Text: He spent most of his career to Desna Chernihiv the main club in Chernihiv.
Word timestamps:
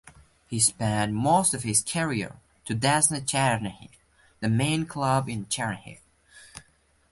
He 0.47 0.59
spent 0.59 1.13
most 1.13 1.53
of 1.53 1.61
his 1.61 1.83
career 1.83 2.37
to 2.65 2.73
Desna 2.75 3.21
Chernihiv 3.21 3.91
the 4.39 4.49
main 4.49 4.87
club 4.87 5.29
in 5.29 5.45
Chernihiv. 5.45 5.99